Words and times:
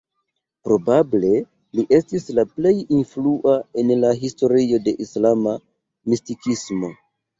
Probable 0.67 1.29
li 1.79 1.83
estis 1.97 2.25
la 2.39 2.45
plej 2.53 2.73
influa 2.99 3.53
en 3.83 3.93
la 4.05 4.15
historio 4.23 4.81
de 4.89 4.95
islama 5.07 5.55
mistikismo. 6.15 6.91